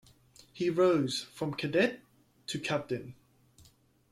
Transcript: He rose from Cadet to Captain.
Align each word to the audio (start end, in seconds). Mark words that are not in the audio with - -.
He 0.51 0.71
rose 0.71 1.21
from 1.31 1.53
Cadet 1.53 1.99
to 2.47 2.57
Captain. 2.57 3.13